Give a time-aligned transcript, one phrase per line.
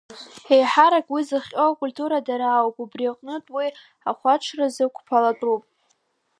[0.53, 3.67] Еиҳарак уи зыхҟьо акультурадара ауп, убри аҟнытә уи
[4.09, 5.63] ахәаҽразы қәԥалатәуп.